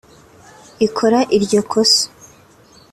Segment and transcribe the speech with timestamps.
[0.87, 2.03] ikora iryo kosa